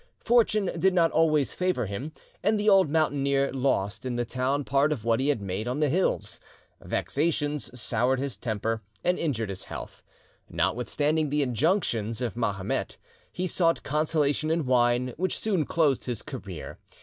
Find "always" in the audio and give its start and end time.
1.11-1.53